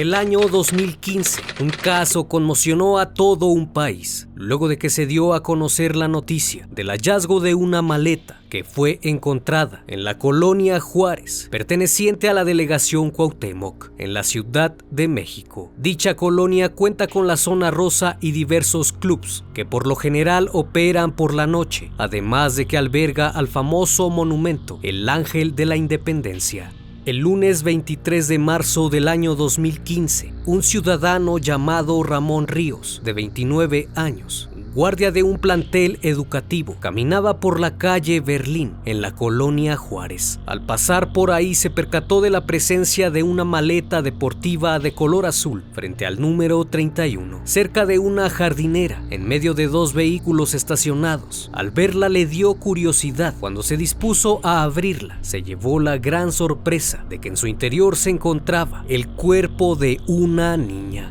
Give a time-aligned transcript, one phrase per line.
[0.00, 5.34] El año 2015, un caso conmocionó a todo un país, luego de que se dio
[5.34, 10.80] a conocer la noticia del hallazgo de una maleta que fue encontrada en la colonia
[10.80, 15.70] Juárez, perteneciente a la delegación Cuauhtémoc, en la Ciudad de México.
[15.76, 21.14] Dicha colonia cuenta con la zona rosa y diversos clubs que por lo general operan
[21.14, 26.72] por la noche, además de que alberga al famoso monumento, el Ángel de la Independencia.
[27.06, 33.88] El lunes 23 de marzo del año 2015, un ciudadano llamado Ramón Ríos, de 29
[33.94, 40.38] años, guardia de un plantel educativo, caminaba por la calle Berlín, en la colonia Juárez.
[40.46, 45.26] Al pasar por ahí se percató de la presencia de una maleta deportiva de color
[45.26, 51.50] azul frente al número 31, cerca de una jardinera, en medio de dos vehículos estacionados.
[51.52, 53.34] Al verla le dio curiosidad.
[53.40, 57.96] Cuando se dispuso a abrirla, se llevó la gran sorpresa de que en su interior
[57.96, 61.10] se encontraba el cuerpo de una niña.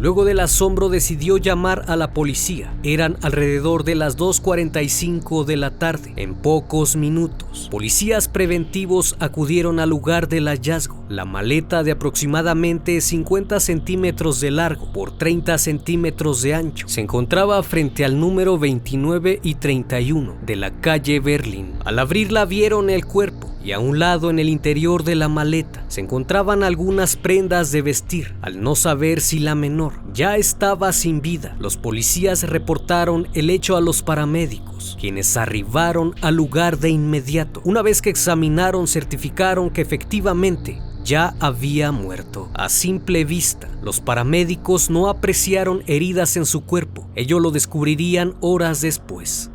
[0.00, 2.72] Luego del asombro decidió llamar a la policía.
[2.84, 6.12] Eran alrededor de las 2.45 de la tarde.
[6.14, 11.04] En pocos minutos, policías preventivos acudieron al lugar del hallazgo.
[11.08, 17.62] La maleta de aproximadamente 50 centímetros de largo por 30 centímetros de ancho se encontraba
[17.62, 21.74] frente al número 29 y 31 de la calle Berlín.
[21.84, 25.84] Al abrirla vieron el cuerpo y a un lado en el interior de la maleta
[25.88, 28.34] se encontraban algunas prendas de vestir.
[28.42, 33.76] Al no saber si la menor ya estaba sin vida, los policías reportaron el hecho
[33.76, 37.60] a los paramédicos, quienes arribaron al lugar de inmediato.
[37.64, 42.50] Una vez que examinaron, certificaron que efectivamente ya había muerto.
[42.52, 47.08] A simple vista, los paramédicos no apreciaron heridas en su cuerpo.
[47.14, 48.97] Ello lo descubrirían horas después.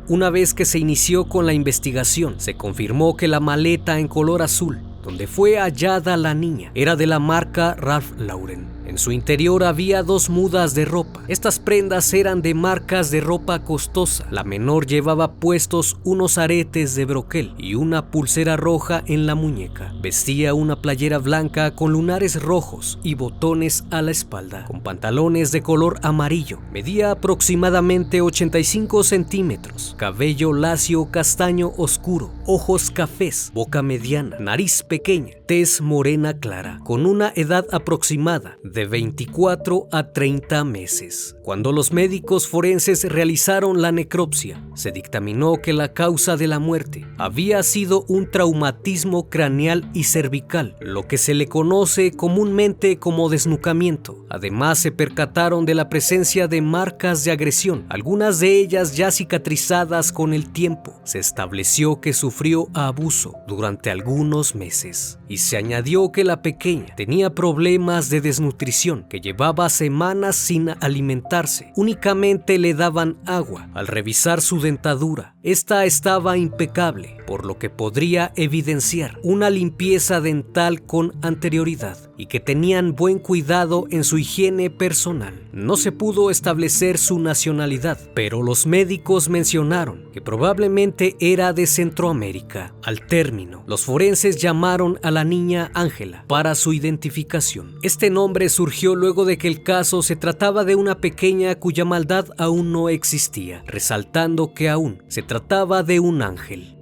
[0.08, 4.42] Una vez que se inició con la investigación, se confirmó que la maleta en color
[4.42, 8.73] azul, donde fue hallada la niña, era de la marca Ralph Lauren.
[8.86, 11.22] En su interior había dos mudas de ropa.
[11.28, 14.26] Estas prendas eran de marcas de ropa costosa.
[14.30, 19.94] La menor llevaba puestos unos aretes de broquel y una pulsera roja en la muñeca.
[20.02, 25.62] Vestía una playera blanca con lunares rojos y botones a la espalda, con pantalones de
[25.62, 26.60] color amarillo.
[26.70, 35.80] Medía aproximadamente 85 centímetros, cabello lacio castaño oscuro, ojos cafés, boca mediana, nariz pequeña, tez
[35.80, 41.36] morena clara, con una edad aproximada de 24 a 30 meses.
[41.42, 47.06] Cuando los médicos forenses realizaron la necropsia, se dictaminó que la causa de la muerte
[47.16, 54.26] había sido un traumatismo craneal y cervical, lo que se le conoce comúnmente como desnucamiento.
[54.28, 60.10] Además, se percataron de la presencia de marcas de agresión, algunas de ellas ya cicatrizadas
[60.10, 61.00] con el tiempo.
[61.04, 67.34] Se estableció que sufrió abuso durante algunos meses y se añadió que la pequeña tenía
[67.34, 68.63] problemas de desnutrición,
[69.08, 71.72] que llevaba semanas sin alimentarse.
[71.76, 73.68] Únicamente le daban agua.
[73.74, 80.86] Al revisar su dentadura, esta estaba impecable, por lo que podría evidenciar una limpieza dental
[80.86, 85.46] con anterioridad y que tenían buen cuidado en su higiene personal.
[85.52, 92.74] No se pudo establecer su nacionalidad, pero los médicos mencionaron que probablemente era de Centroamérica.
[92.82, 97.78] Al término, los forenses llamaron a la niña Ángela para su identificación.
[97.82, 102.28] Este nombre surgió luego de que el caso se trataba de una pequeña cuya maldad
[102.38, 105.33] aún no existía, resaltando que aún se trataba
[105.82, 106.76] de un ángel.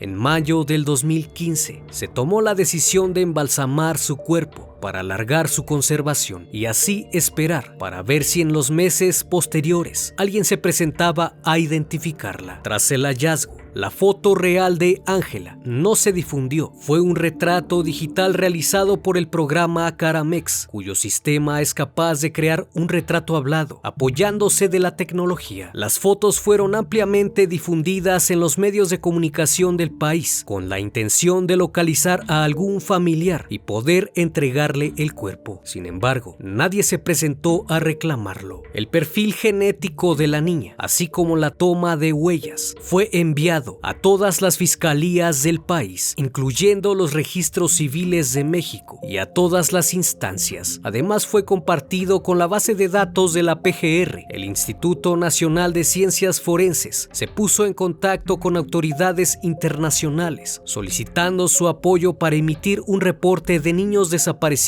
[0.00, 5.64] En mayo del 2015 se tomó la decisión de embalsamar su cuerpo para alargar su
[5.64, 11.58] conservación y así esperar para ver si en los meses posteriores alguien se presentaba a
[11.58, 12.60] identificarla.
[12.62, 16.72] Tras el hallazgo, la foto real de Ángela no se difundió.
[16.78, 22.68] Fue un retrato digital realizado por el programa Caramex, cuyo sistema es capaz de crear
[22.74, 25.70] un retrato hablado, apoyándose de la tecnología.
[25.72, 31.48] Las fotos fueron ampliamente difundidas en los medios de comunicación del país, con la intención
[31.48, 35.60] de localizar a algún familiar y poder entregar el cuerpo.
[35.64, 38.62] Sin embargo, nadie se presentó a reclamarlo.
[38.72, 43.94] El perfil genético de la niña, así como la toma de huellas, fue enviado a
[43.94, 49.94] todas las fiscalías del país, incluyendo los registros civiles de México y a todas las
[49.94, 50.80] instancias.
[50.82, 54.24] Además fue compartido con la base de datos de la PGR.
[54.28, 61.68] El Instituto Nacional de Ciencias Forenses se puso en contacto con autoridades internacionales solicitando su
[61.68, 64.63] apoyo para emitir un reporte de niños desaparecidos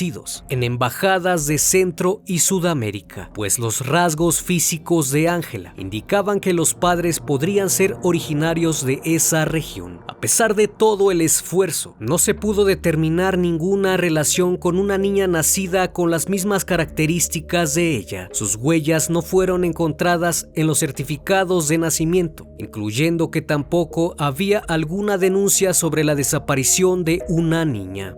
[0.51, 6.75] en embajadas de Centro y Sudamérica, pues los rasgos físicos de Ángela indicaban que los
[6.75, 10.01] padres podrían ser originarios de esa región.
[10.07, 15.29] A pesar de todo el esfuerzo, no se pudo determinar ninguna relación con una niña
[15.29, 18.29] nacida con las mismas características de ella.
[18.33, 25.17] Sus huellas no fueron encontradas en los certificados de nacimiento, incluyendo que tampoco había alguna
[25.17, 28.15] denuncia sobre la desaparición de una niña.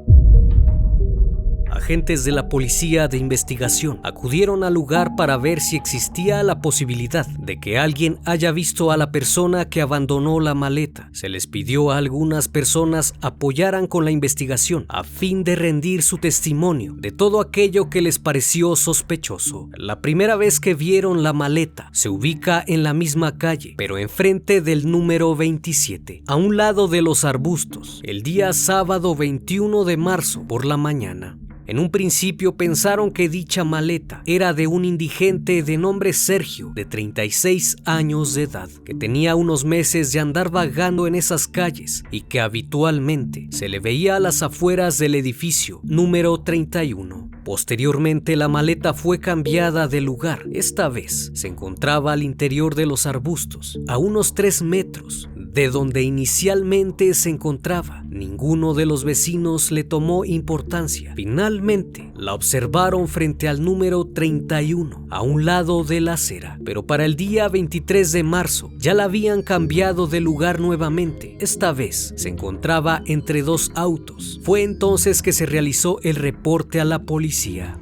[1.78, 7.24] Agentes de la policía de investigación acudieron al lugar para ver si existía la posibilidad
[7.24, 11.08] de que alguien haya visto a la persona que abandonó la maleta.
[11.12, 16.18] Se les pidió a algunas personas apoyaran con la investigación a fin de rendir su
[16.18, 19.68] testimonio de todo aquello que les pareció sospechoso.
[19.76, 24.60] La primera vez que vieron la maleta se ubica en la misma calle, pero enfrente
[24.62, 30.44] del número 27, a un lado de los arbustos, el día sábado 21 de marzo
[30.48, 31.38] por la mañana.
[31.68, 36.86] En un principio pensaron que dicha maleta era de un indigente de nombre Sergio, de
[36.86, 42.22] 36 años de edad, que tenía unos meses de andar vagando en esas calles y
[42.22, 47.30] que habitualmente se le veía a las afueras del edificio número 31.
[47.44, 50.46] Posteriormente la maleta fue cambiada de lugar.
[50.50, 56.04] Esta vez se encontraba al interior de los arbustos, a unos 3 metros de donde
[56.04, 58.04] inicialmente se encontraba.
[58.08, 61.14] Ninguno de los vecinos le tomó importancia.
[61.16, 66.60] Finalmente, la observaron frente al número 31, a un lado de la acera.
[66.64, 71.36] Pero para el día 23 de marzo ya la habían cambiado de lugar nuevamente.
[71.40, 74.40] Esta vez se encontraba entre dos autos.
[74.44, 77.80] Fue entonces que se realizó el reporte a la policía.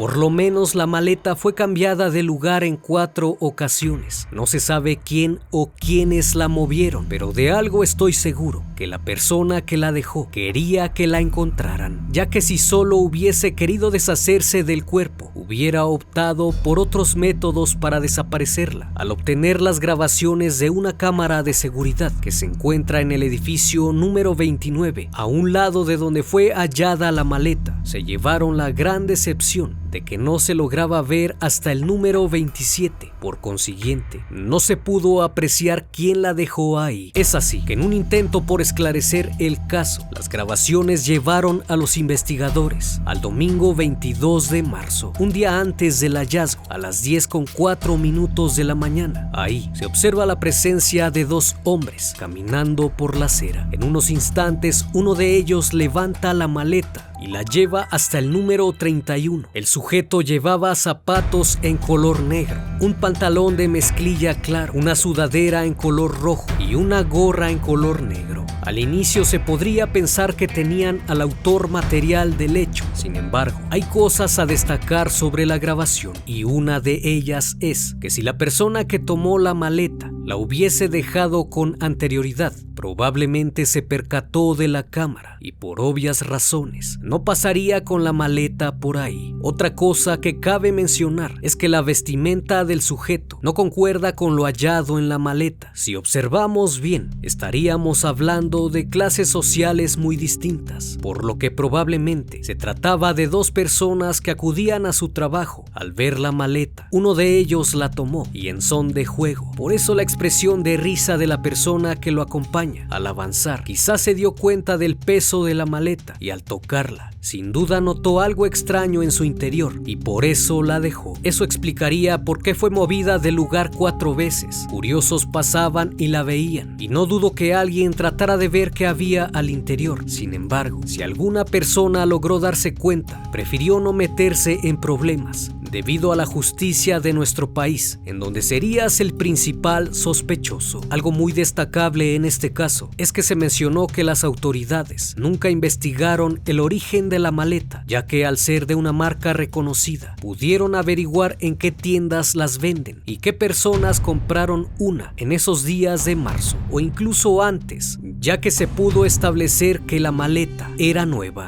[0.00, 4.26] Por lo menos la maleta fue cambiada de lugar en cuatro ocasiones.
[4.32, 9.04] No se sabe quién o quiénes la movieron, pero de algo estoy seguro, que la
[9.04, 14.64] persona que la dejó quería que la encontraran, ya que si solo hubiese querido deshacerse
[14.64, 18.90] del cuerpo, hubiera optado por otros métodos para desaparecerla.
[18.94, 23.92] Al obtener las grabaciones de una cámara de seguridad que se encuentra en el edificio
[23.92, 29.06] número 29, a un lado de donde fue hallada la maleta, se llevaron la gran
[29.06, 33.12] decepción de que no se lograba ver hasta el número 27.
[33.20, 37.12] Por consiguiente, no se pudo apreciar quién la dejó ahí.
[37.14, 41.96] Es así que en un intento por esclarecer el caso, las grabaciones llevaron a los
[41.96, 47.46] investigadores al domingo 22 de marzo, un día antes del hallazgo, a las 10 con
[47.46, 49.30] 4 minutos de la mañana.
[49.34, 53.68] Ahí se observa la presencia de dos hombres caminando por la acera.
[53.72, 58.72] En unos instantes, uno de ellos levanta la maleta y la lleva hasta el número
[58.72, 59.48] 31.
[59.54, 65.74] El sujeto llevaba zapatos en color negro, un pantalón de mezclilla claro, una sudadera en
[65.74, 68.46] color rojo y una gorra en color negro.
[68.62, 73.82] Al inicio se podría pensar que tenían al autor material del hecho, sin embargo, hay
[73.82, 78.86] cosas a destacar sobre la grabación y una de ellas es que si la persona
[78.86, 85.36] que tomó la maleta la hubiese dejado con anterioridad, probablemente se percató de la cámara
[85.38, 89.34] y por obvias razones no pasaría con la maleta por ahí.
[89.42, 94.44] Otra cosa que cabe mencionar es que la vestimenta del sujeto no concuerda con lo
[94.44, 95.70] hallado en la maleta.
[95.74, 102.54] Si observamos bien, estaríamos hablando de clases sociales muy distintas, por lo que probablemente se
[102.54, 105.66] trataba de dos personas que acudían a su trabajo.
[105.74, 109.52] Al ver la maleta, uno de ellos la tomó y en son de juego.
[109.54, 114.00] Por eso la expresión de risa de la persona que lo acompaña al avanzar, quizás
[114.00, 118.46] se dio cuenta del peso de la maleta y al tocarla, sin duda notó algo
[118.46, 121.14] extraño en su interior y por eso la dejó.
[121.22, 124.66] Eso explicaría por qué fue movida del lugar cuatro veces.
[124.70, 129.26] Curiosos pasaban y la veían y no dudo que alguien tratara de ver qué había
[129.26, 130.08] al interior.
[130.08, 136.16] Sin embargo, si alguna persona logró darse cuenta, prefirió no meterse en problemas debido a
[136.16, 140.80] la justicia de nuestro país, en donde serías el principal sospechoso.
[140.90, 146.40] Algo muy destacable en este caso es que se mencionó que las autoridades nunca investigaron
[146.46, 151.36] el origen de la maleta, ya que al ser de una marca reconocida, pudieron averiguar
[151.40, 156.56] en qué tiendas las venden y qué personas compraron una en esos días de marzo
[156.70, 161.46] o incluso antes, ya que se pudo establecer que la maleta era nueva.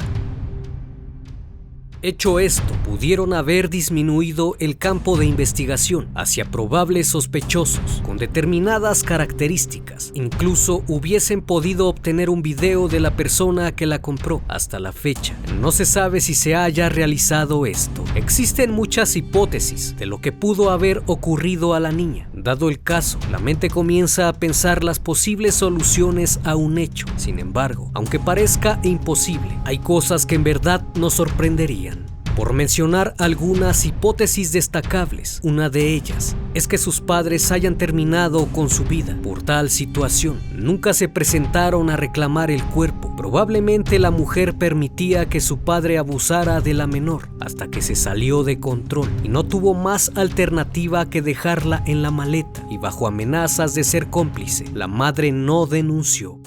[2.05, 10.11] Hecho esto, pudieron haber disminuido el campo de investigación hacia probables sospechosos con determinadas características.
[10.15, 14.43] Incluso hubiesen podido obtener un video de la persona que la compró.
[14.49, 18.03] Hasta la fecha, no se sabe si se haya realizado esto.
[18.17, 22.29] Existen muchas hipótesis de lo que pudo haber ocurrido a la niña.
[22.35, 27.07] Dado el caso, la mente comienza a pensar las posibles soluciones a un hecho.
[27.17, 31.92] Sin embargo, aunque parezca imposible, hay cosas que en verdad nos sorprenderían.
[32.37, 38.71] Por mencionar algunas hipótesis destacables, una de ellas es que sus padres hayan terminado con
[38.71, 40.41] su vida por tal situación.
[40.55, 43.15] Nunca se presentaron a reclamar el cuerpo.
[43.17, 48.45] Probablemente la mujer permitía que su padre abusara de la menor hasta que se salió
[48.45, 53.75] de control y no tuvo más alternativa que dejarla en la maleta y bajo amenazas
[53.75, 56.41] de ser cómplice, la madre no denunció.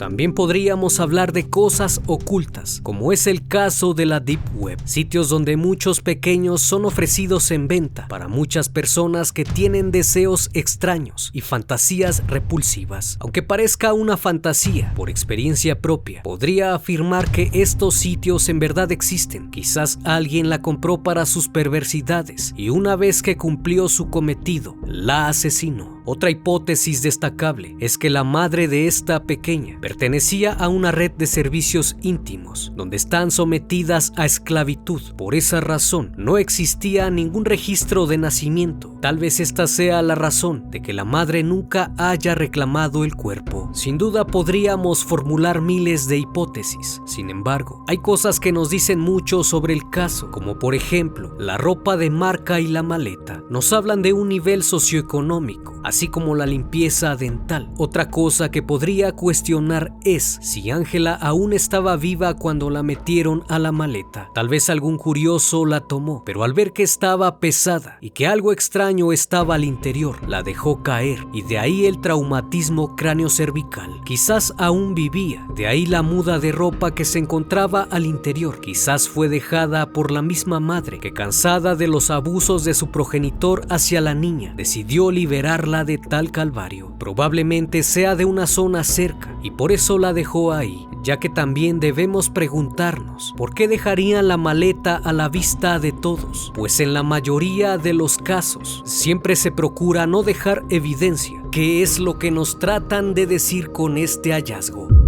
[0.00, 5.28] También podríamos hablar de cosas ocultas, como es el caso de la Deep Web, sitios
[5.28, 11.42] donde muchos pequeños son ofrecidos en venta para muchas personas que tienen deseos extraños y
[11.42, 13.18] fantasías repulsivas.
[13.20, 19.50] Aunque parezca una fantasía, por experiencia propia, podría afirmar que estos sitios en verdad existen.
[19.50, 25.28] Quizás alguien la compró para sus perversidades y una vez que cumplió su cometido, la
[25.28, 26.00] asesinó.
[26.06, 31.26] Otra hipótesis destacable es que la madre de esta pequeña pertenecía a una red de
[31.26, 35.02] servicios íntimos, donde están sometidas a esclavitud.
[35.16, 38.96] Por esa razón, no existía ningún registro de nacimiento.
[39.02, 43.68] Tal vez esta sea la razón de que la madre nunca haya reclamado el cuerpo.
[43.74, 47.02] Sin duda podríamos formular miles de hipótesis.
[47.04, 51.58] Sin embargo, hay cosas que nos dicen mucho sobre el caso, como por ejemplo, la
[51.58, 53.42] ropa de marca y la maleta.
[53.50, 57.72] Nos hablan de un nivel socioeconómico, así como la limpieza dental.
[57.76, 63.58] Otra cosa que podría cuestionar es si Ángela aún estaba viva cuando la metieron a
[63.58, 64.30] la maleta.
[64.34, 68.52] Tal vez algún curioso la tomó, pero al ver que estaba pesada y que algo
[68.52, 74.00] extraño estaba al interior, la dejó caer y de ahí el traumatismo cráneo-cervical.
[74.04, 78.60] Quizás aún vivía, de ahí la muda de ropa que se encontraba al interior.
[78.60, 83.66] Quizás fue dejada por la misma madre que cansada de los abusos de su progenitor
[83.70, 86.92] hacia la niña, decidió liberarla de tal calvario.
[86.98, 91.80] Probablemente sea de una zona cerca y por eso la dejó ahí, ya que también
[91.80, 97.02] debemos preguntarnos por qué dejarían la maleta a la vista de todos, pues en la
[97.02, 102.58] mayoría de los casos siempre se procura no dejar evidencia, que es lo que nos
[102.58, 104.99] tratan de decir con este hallazgo.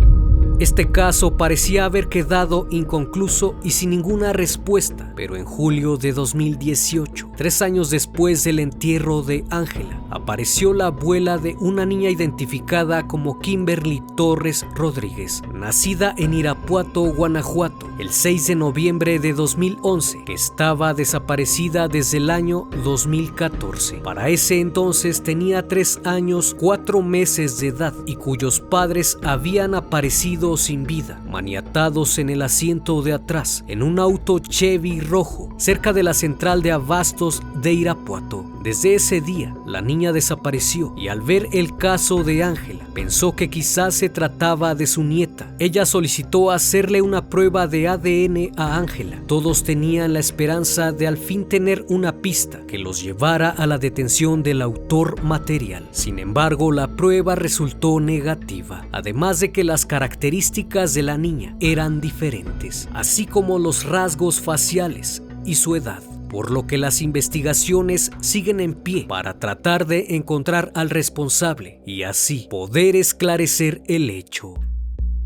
[0.63, 7.33] Este caso parecía haber quedado inconcluso y sin ninguna respuesta, pero en julio de 2018,
[7.37, 13.41] tres años después del entierro de Ángela, apareció la abuela de una niña identificada como
[13.41, 20.95] Kimberly Torres Rodríguez, nacida en Irapuato, Guanajuato, el 6 de noviembre de 2011, que estaba
[20.95, 23.97] desaparecida desde el año 2014.
[23.97, 30.52] Para ese entonces tenía tres años, cuatro meses de edad y cuyos padres habían aparecido
[30.57, 36.03] sin vida, maniatados en el asiento de atrás, en un auto Chevy rojo, cerca de
[36.03, 38.45] la central de abastos de Irapuato.
[38.63, 43.51] Desde ese día, la niña desapareció y al ver el caso de Ángela, pensó que
[43.51, 45.53] quizás se trataba de su nieta.
[45.59, 49.21] Ella solicitó hacerle una prueba de ADN a Ángela.
[49.27, 53.79] Todos tenían la esperanza de al fin tener una pista que los llevara a la
[53.79, 55.89] detención del autor material.
[55.91, 59.87] Sin embargo, la prueba resultó negativa, además de que las
[60.33, 66.51] características de la niña eran diferentes, así como los rasgos faciales y su edad por
[66.51, 72.47] lo que las investigaciones siguen en pie para tratar de encontrar al responsable y así
[72.49, 74.55] poder esclarecer el hecho.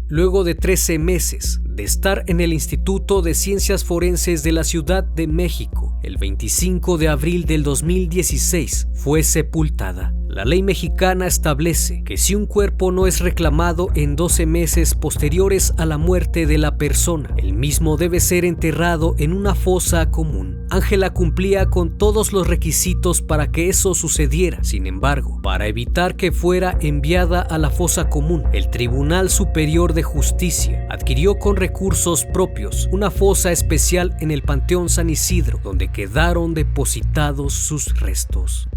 [0.08, 5.04] Luego de 13 meses de estar en el Instituto de Ciencias Forenses de la Ciudad
[5.04, 12.18] de México, el 25 de abril del 2016 fue sepultada La ley mexicana establece que
[12.18, 16.76] si un cuerpo no es reclamado en 12 meses posteriores a la muerte de la
[16.76, 20.66] persona, el mismo debe ser enterrado en una fosa común.
[20.68, 24.62] Ángela cumplía con todos los requisitos para que eso sucediera.
[24.62, 30.02] Sin embargo, para evitar que fuera enviada a la fosa común, el Tribunal Superior de
[30.02, 36.52] Justicia adquirió con recursos propios una fosa especial en el Panteón San Isidro, donde quedaron
[36.52, 38.68] depositados sus restos.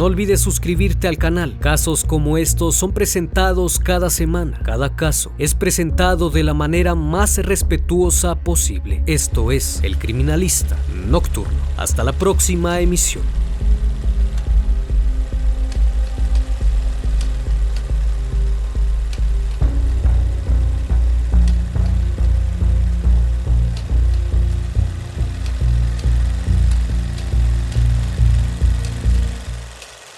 [0.00, 1.58] No olvides suscribirte al canal.
[1.58, 4.58] Casos como estos son presentados cada semana.
[4.64, 9.02] Cada caso es presentado de la manera más respetuosa posible.
[9.04, 11.52] Esto es El Criminalista Nocturno.
[11.76, 13.24] Hasta la próxima emisión.